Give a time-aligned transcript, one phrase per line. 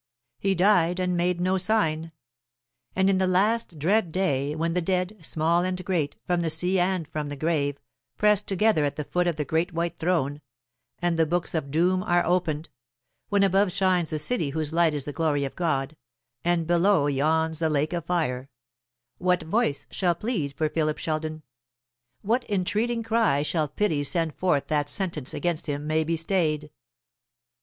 [0.39, 2.11] He died and made no sign.
[2.95, 6.79] And in the last dread day, when the dead, small and great, from the sea
[6.79, 7.77] and from the grave,
[8.17, 10.41] press together at the foot of the great white Throne,
[11.03, 12.69] and the books of doom are opened;
[13.29, 15.95] when above shines the city whose light is the glory of God,
[16.43, 18.49] and below yawns the lake of fire,
[19.19, 21.43] what voice shall plead for Philip Sheldon,
[22.23, 26.71] what entreating cry shall Pity send forth that sentence against him may be stayed?